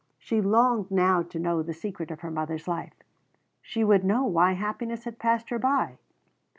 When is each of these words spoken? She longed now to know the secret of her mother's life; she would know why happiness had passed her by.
She 0.17 0.41
longed 0.41 0.89
now 0.89 1.21
to 1.21 1.37
know 1.37 1.61
the 1.61 1.75
secret 1.75 2.09
of 2.09 2.21
her 2.21 2.31
mother's 2.31 2.67
life; 2.67 2.95
she 3.61 3.83
would 3.83 4.03
know 4.03 4.23
why 4.25 4.53
happiness 4.53 5.03
had 5.03 5.19
passed 5.19 5.49
her 5.51 5.59
by. 5.59 5.99